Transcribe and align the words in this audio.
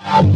Um. 0.00 0.33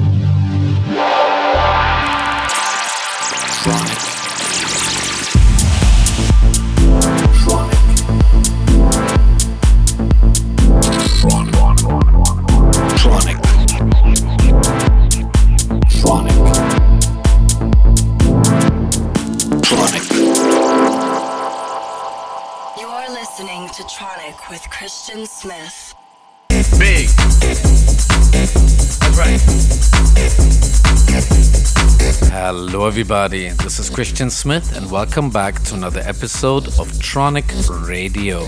Everybody. 32.59 33.51
This 33.51 33.79
is 33.79 33.89
Christian 33.89 34.31
Smith, 34.31 34.77
and 34.77 34.91
welcome 34.91 35.31
back 35.31 35.63
to 35.65 35.75
another 35.75 36.01
episode 36.01 36.67
of 36.81 36.89
Tronic 36.99 37.47
Radio. 37.89 38.45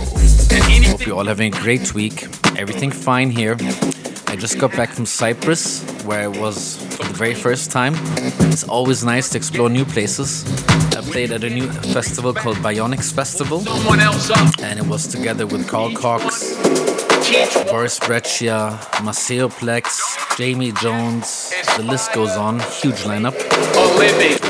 Hope 0.90 1.06
you're 1.06 1.16
all 1.16 1.26
having 1.26 1.54
a 1.54 1.60
great 1.60 1.94
week. 1.94 2.24
Everything 2.58 2.90
fine 2.90 3.30
here. 3.30 3.56
I 4.26 4.36
just 4.36 4.58
got 4.58 4.72
back 4.72 4.90
from 4.90 5.06
Cyprus, 5.06 5.82
where 6.04 6.22
I 6.22 6.26
was 6.26 6.76
for 6.96 7.04
the 7.04 7.14
very 7.14 7.34
first 7.34 7.70
time. 7.70 7.94
It's 8.50 8.64
always 8.64 9.04
nice 9.04 9.28
to 9.30 9.38
explore 9.38 9.70
new 9.70 9.84
places. 9.84 10.44
I 10.96 11.02
played 11.02 11.30
at 11.30 11.44
a 11.44 11.50
new 11.50 11.70
festival 11.94 12.34
called 12.34 12.56
Bionics 12.56 13.12
Festival, 13.12 13.62
and 14.62 14.78
it 14.78 14.86
was 14.86 15.06
together 15.06 15.46
with 15.46 15.68
Carl 15.68 15.94
Cox, 15.94 16.49
Boris 17.70 17.98
Brejcha, 17.98 19.02
Maceo 19.02 19.48
Plex, 19.48 20.36
Jamie 20.36 20.72
Jones, 20.72 21.52
the 21.76 21.82
list 21.82 22.12
goes 22.12 22.36
on. 22.36 22.60
Huge 22.60 23.04
lineup. 23.04 23.34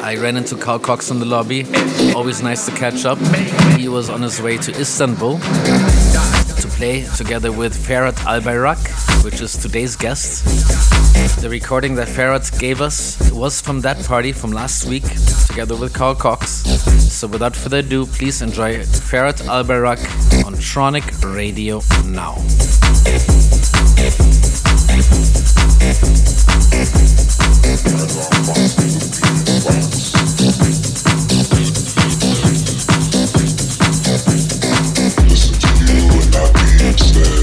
I 0.03 0.17
ran 0.17 0.37
into 0.37 0.57
Carl 0.57 0.79
Cox 0.79 1.11
in 1.11 1.21
the 1.21 1.27
lobby. 1.27 1.67
Always 2.15 2.43
nice 2.43 2.67
to 2.67 2.73
catch 2.73 3.05
up. 3.05 3.19
He 3.77 3.89
was 3.89 4.11
on 4.11 4.23
his 4.23 4.43
way 4.43 4.57
to 4.59 4.73
Istanbul 4.81 5.39
play 6.81 7.05
together 7.15 7.53
with 7.53 7.77
Ferhat 7.77 8.17
Albayrak, 8.25 8.81
which 9.23 9.43
is 9.43 9.55
today's 9.55 9.97
guest. 9.97 10.43
The 11.43 11.49
recording 11.51 11.95
that 11.97 12.09
Ferhat 12.09 12.59
gave 12.59 12.81
us 12.81 13.31
was 13.33 13.61
from 13.61 13.83
that 13.83 14.03
party 14.07 14.33
from 14.33 14.51
last 14.51 14.87
week, 14.87 15.05
together 15.47 15.77
with 15.77 15.93
Carl 15.93 16.15
Cox. 16.15 16.65
So 17.19 17.29
without 17.29 17.55
further 17.55 17.81
ado, 17.81 18.07
please 18.07 18.41
enjoy 18.41 18.79
Ferhat 19.11 19.43
Albayrak 19.43 20.01
on 20.47 20.55
Tronic 20.55 21.05
Radio 21.37 21.83
now. 22.07 22.37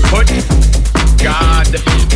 Put 0.10 0.30
God 1.18 2.07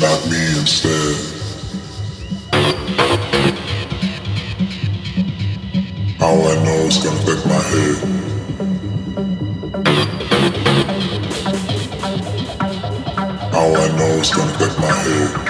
about 0.00 0.24
me 0.30 0.58
instead. 0.58 1.14
All 6.22 6.48
I 6.48 6.54
know 6.64 6.86
is 6.88 6.96
gonna 7.04 7.20
affect 7.20 7.44
my 7.44 7.60
head. 7.70 7.96
All 13.52 13.76
I 13.76 13.88
know 13.98 14.12
is 14.22 14.30
gonna 14.30 14.52
affect 14.54 14.78
my 14.80 14.86
head. 14.86 15.49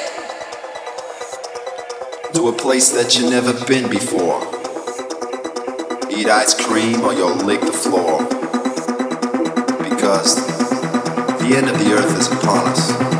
To 2.33 2.47
a 2.47 2.53
place 2.53 2.91
that 2.91 3.17
you've 3.17 3.29
never 3.29 3.53
been 3.65 3.89
before. 3.89 4.39
Eat 6.09 6.27
ice 6.29 6.53
cream 6.53 7.01
or 7.01 7.13
you'll 7.13 7.35
lick 7.35 7.59
the 7.59 7.73
floor. 7.73 8.23
Because 9.83 10.37
the 11.39 11.55
end 11.55 11.69
of 11.69 11.77
the 11.77 11.93
earth 11.93 12.17
is 12.17 12.31
upon 12.31 12.67
us. 12.69 13.10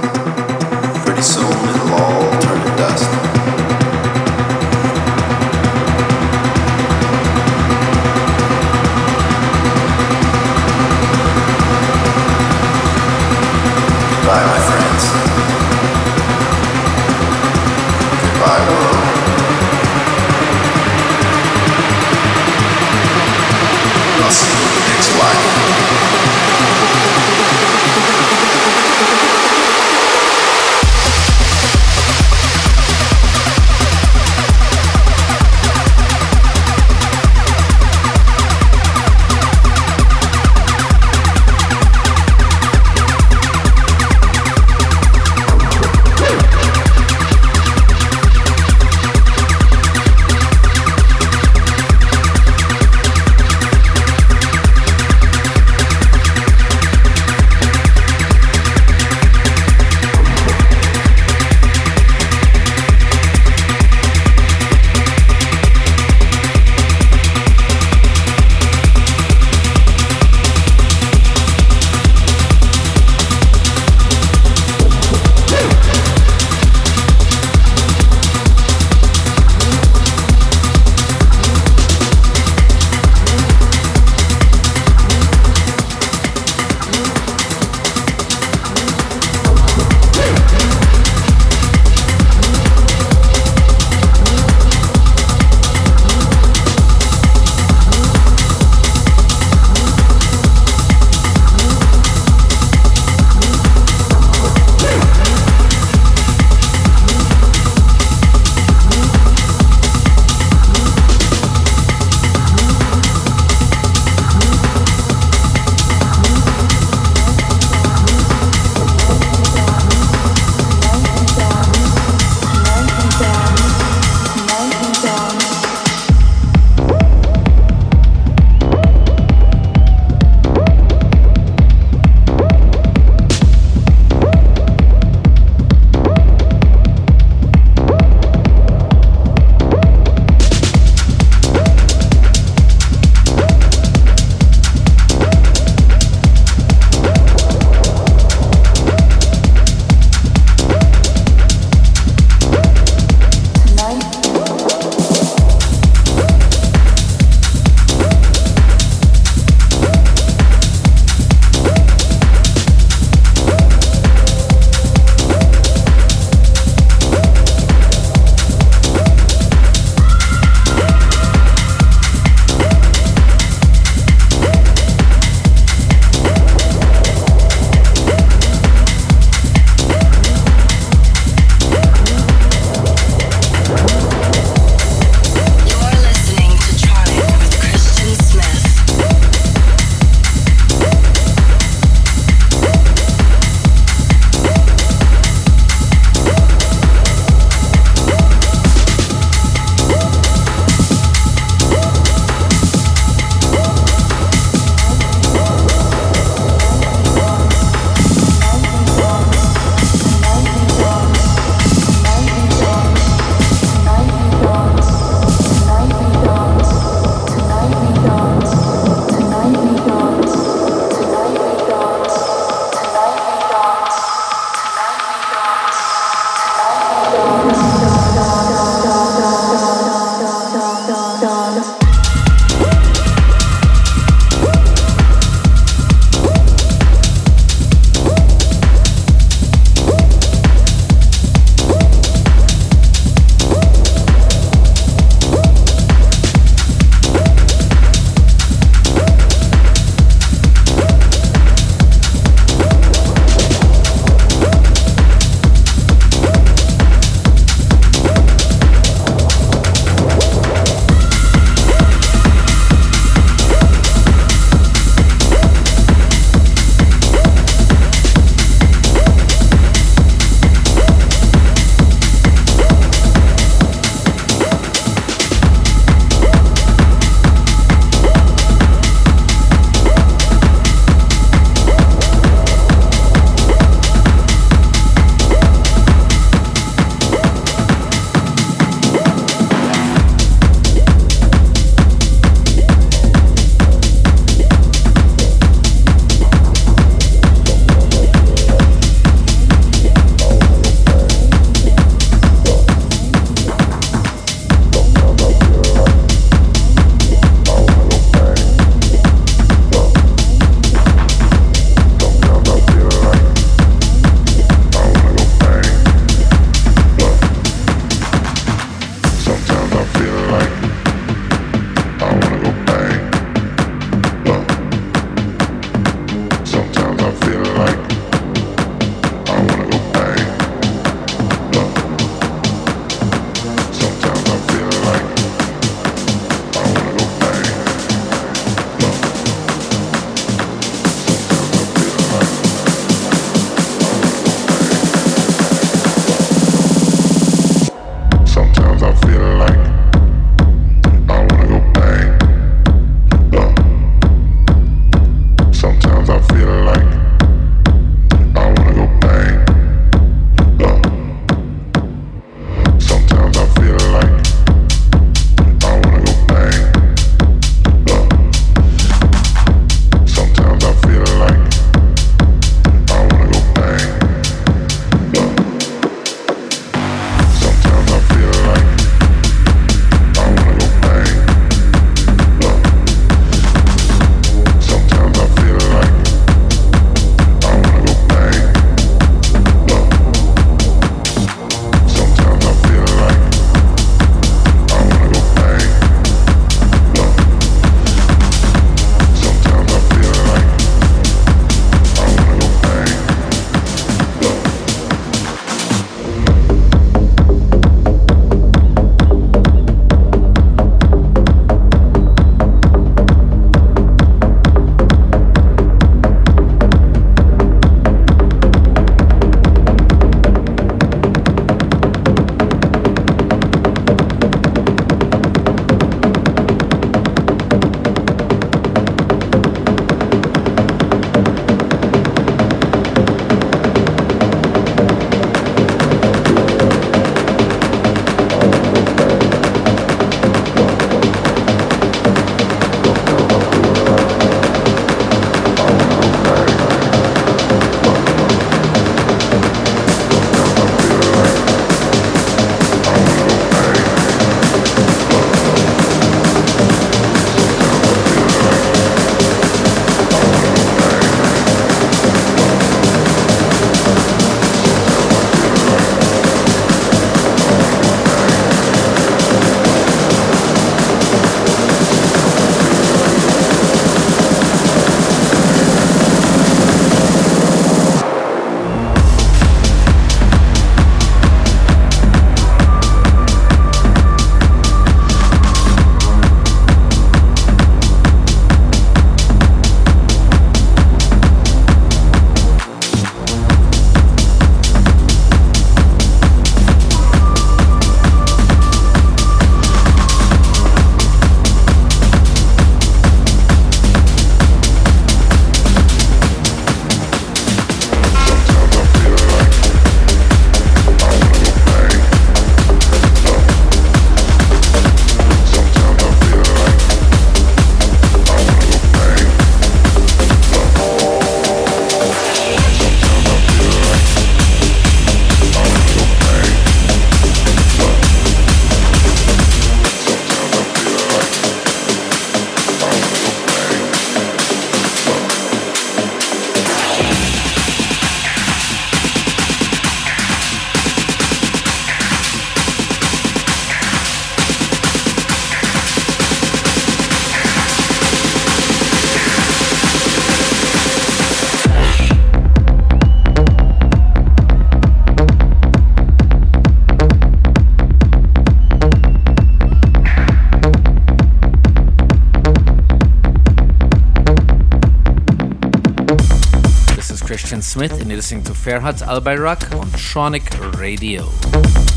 Listening 568.31 568.44
to 568.46 568.53
Ferhat 568.53 569.05
Albayrak 569.05 569.77
on 569.77 569.87
Tronic 569.87 570.79
Radio. 570.79 571.91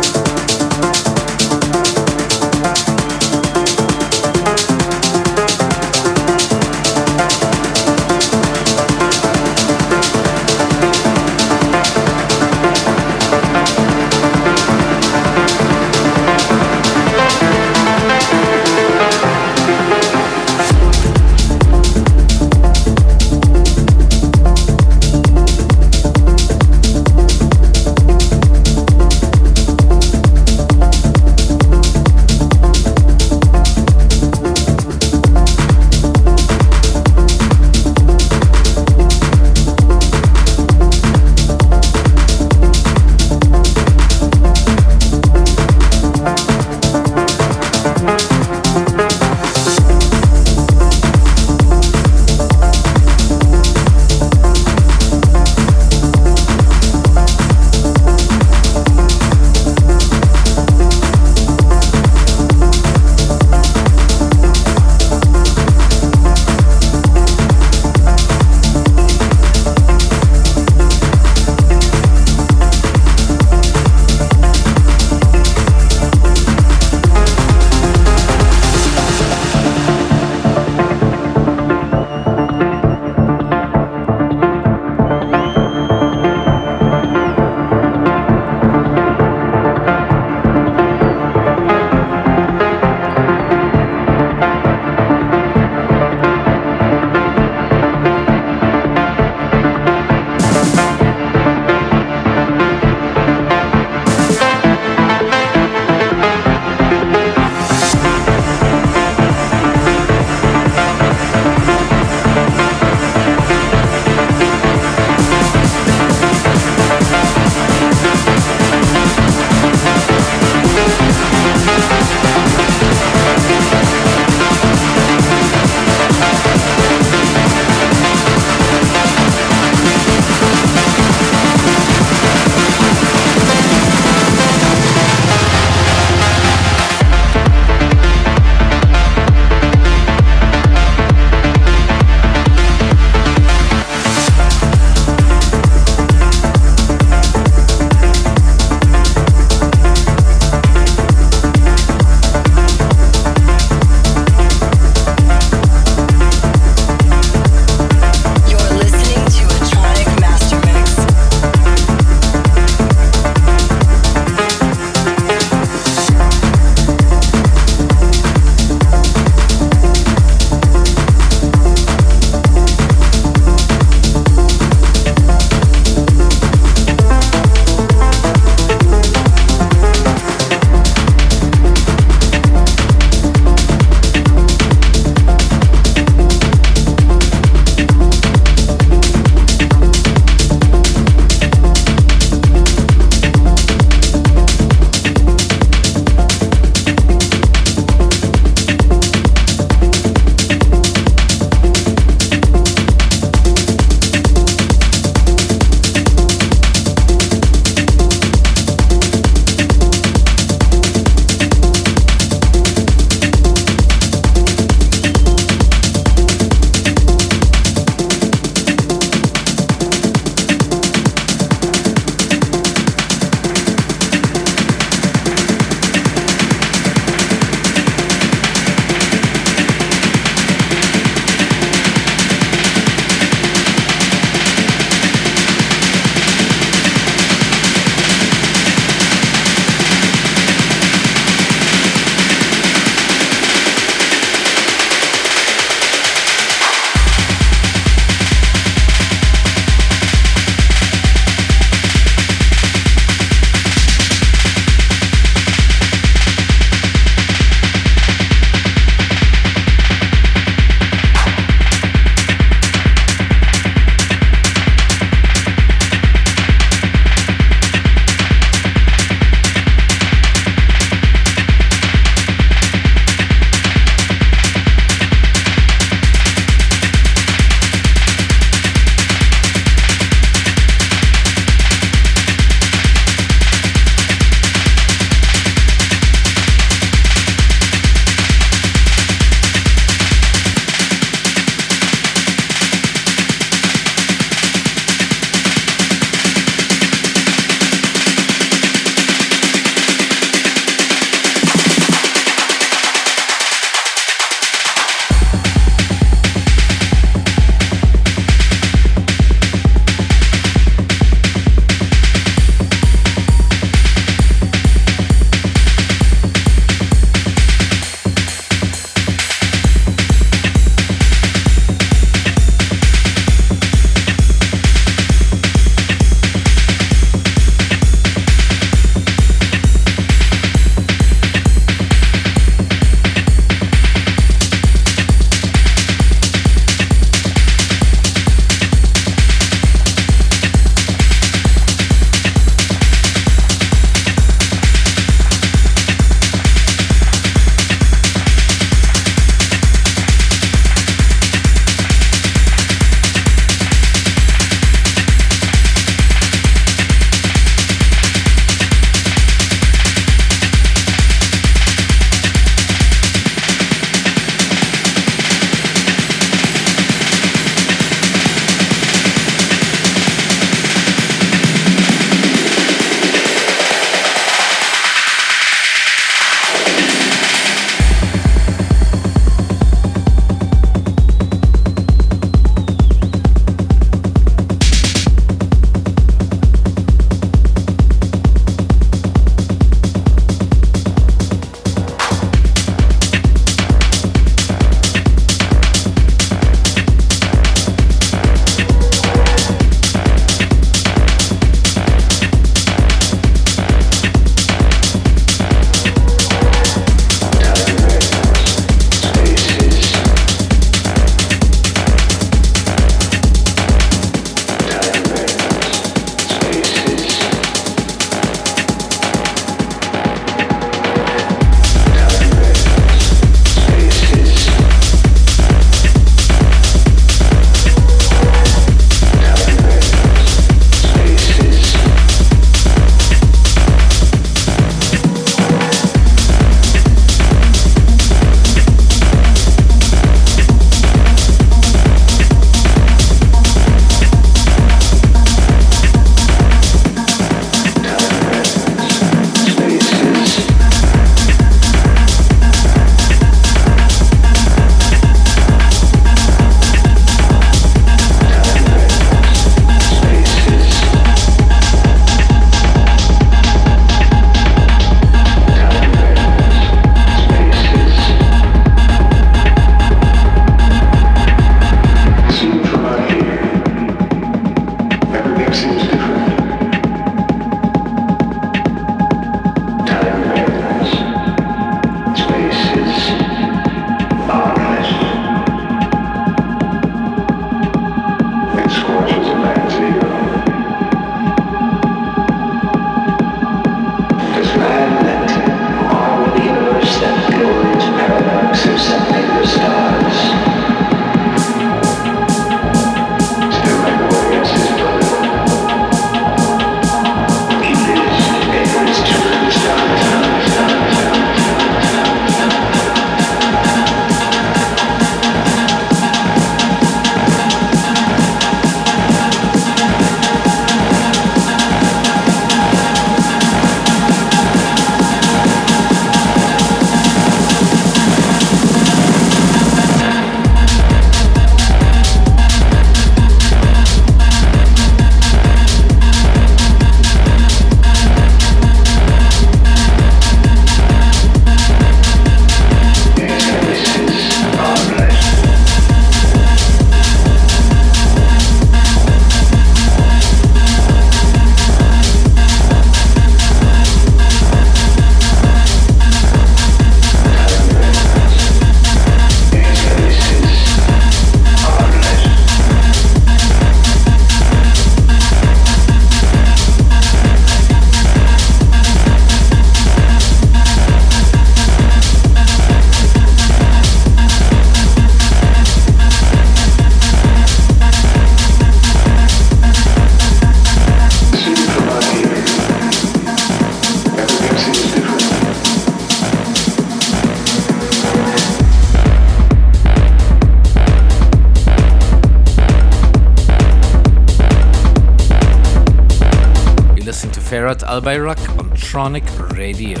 Albayrak 597.91 598.39
on 598.57 598.69
Tronic 598.69 599.27
Radio. 599.57 600.00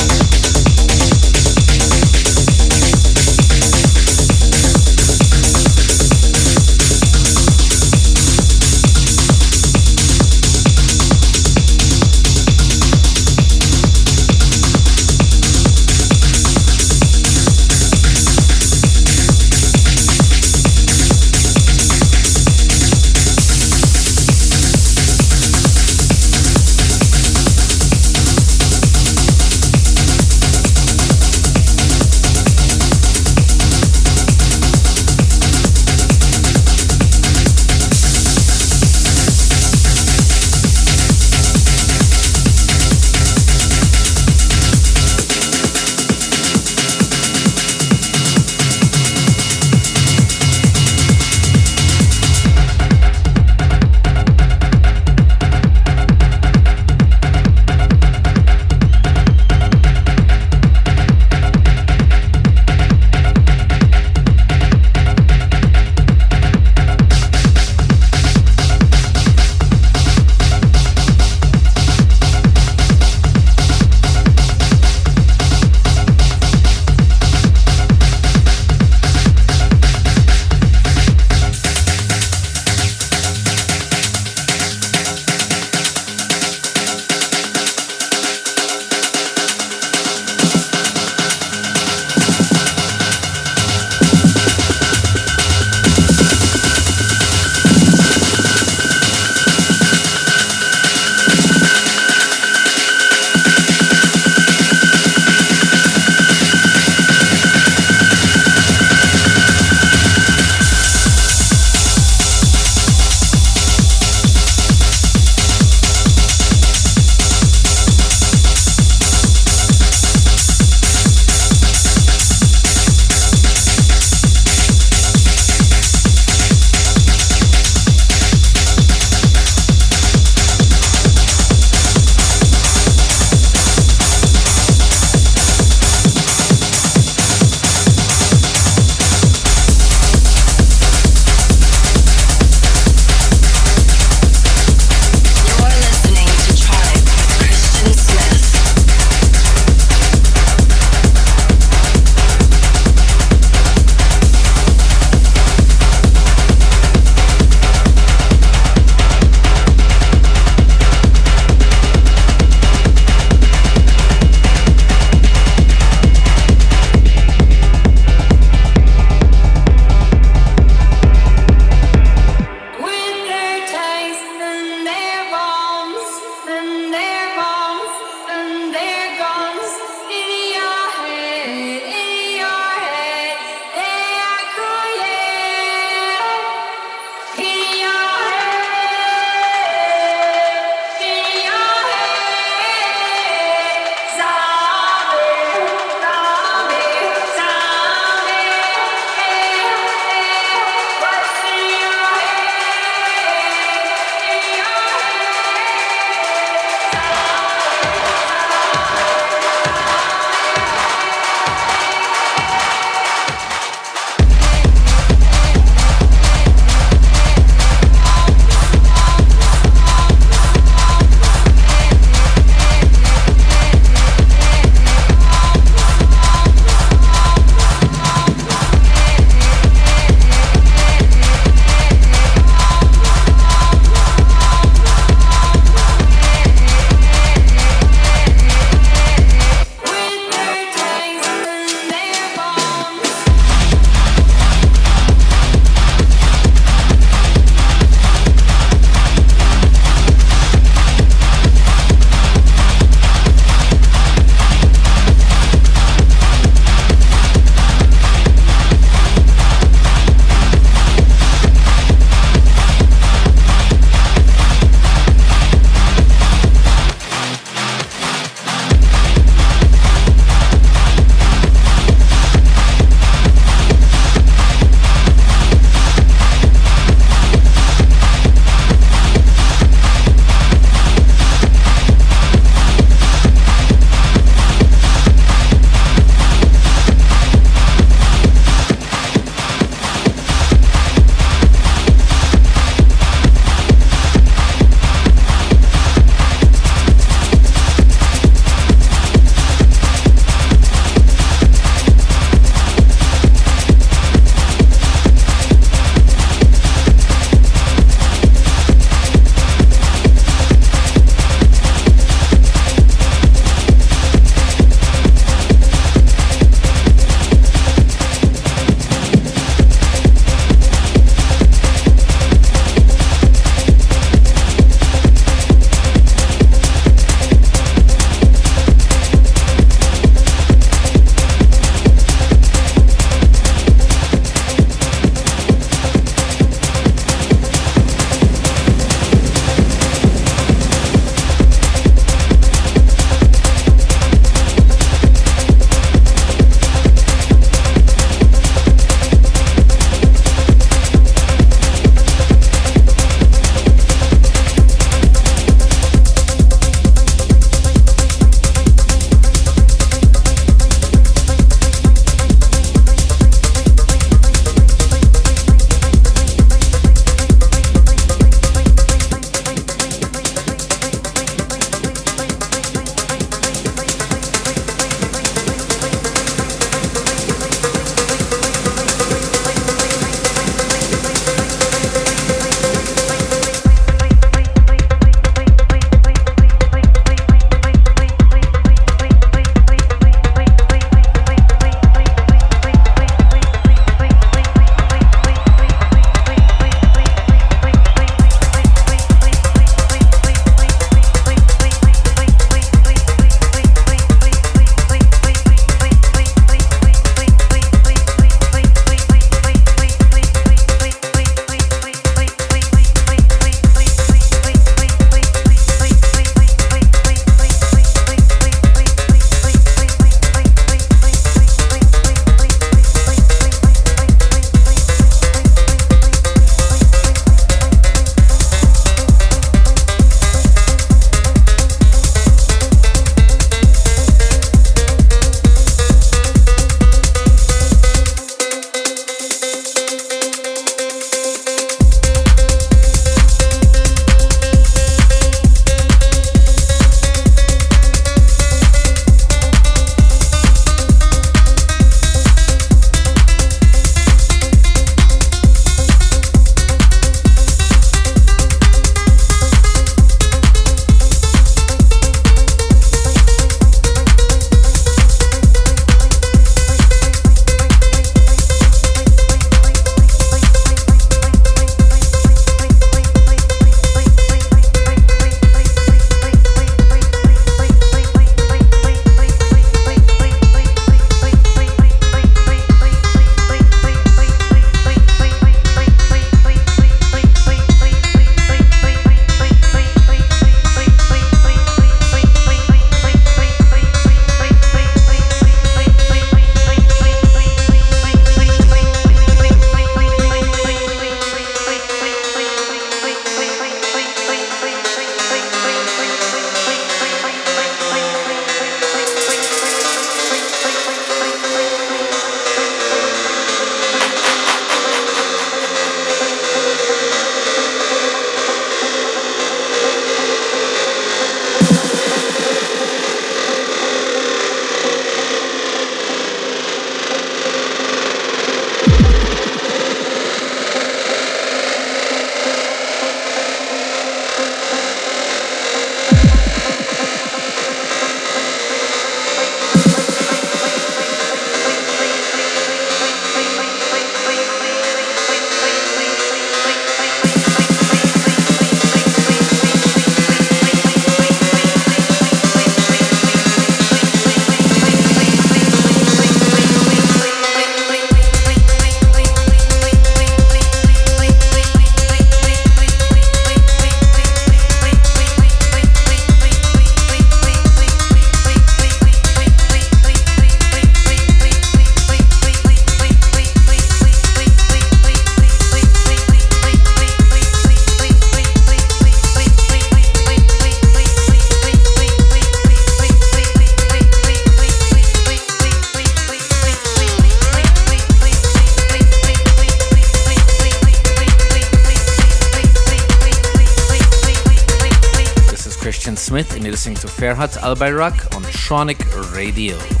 Smith, 596.31 596.55
and 596.55 596.63
you're 596.63 596.71
listening 596.71 596.95
to 596.95 597.07
Ferhat 597.07 597.57
Albayrak 597.57 598.33
on 598.33 598.41
Tronic 598.43 599.35
Radio. 599.35 600.00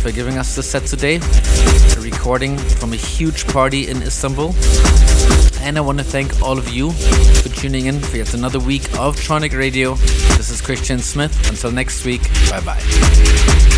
For 0.00 0.10
giving 0.10 0.38
us 0.38 0.56
the 0.56 0.62
set 0.62 0.86
today, 0.86 1.16
a 1.16 2.00
recording 2.00 2.56
from 2.56 2.92
a 2.92 2.96
huge 2.96 3.46
party 3.46 3.88
in 3.88 4.02
Istanbul. 4.02 4.54
And 5.60 5.76
I 5.76 5.82
want 5.82 5.98
to 5.98 6.04
thank 6.04 6.42
all 6.42 6.58
of 6.58 6.70
you 6.70 6.92
for 6.92 7.50
tuning 7.50 7.86
in 7.86 8.00
for 8.00 8.16
yet 8.16 8.32
another 8.32 8.58
week 8.58 8.84
of 8.98 9.16
Tronic 9.16 9.56
Radio. 9.56 9.94
This 10.36 10.50
is 10.50 10.62
Christian 10.62 11.00
Smith. 11.00 11.50
Until 11.50 11.70
next 11.70 12.04
week, 12.04 12.22
bye 12.48 12.60
bye. 12.60 13.69